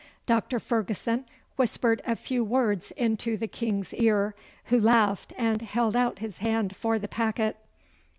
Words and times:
Doctor 0.25 0.59
Ferguson 0.59 1.25
whispered 1.57 2.01
a 2.07 2.15
few 2.15 2.43
words 2.43 2.89
into 2.97 3.37
the 3.37 3.47
King's 3.47 3.93
ear, 3.93 4.33
who 4.65 4.81
laughed 4.81 5.31
and 5.37 5.61
held 5.61 5.95
out 5.95 6.17
his 6.17 6.39
hand 6.39 6.75
for 6.75 6.97
the 6.97 7.07
packet. 7.07 7.55